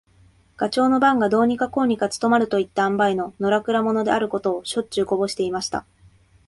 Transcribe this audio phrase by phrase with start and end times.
[0.57, 5.85] ガチョウの番がどうにかこうにか務まるといった塩梅の、のらくら者であることを、しょっちゅうこぼしていました。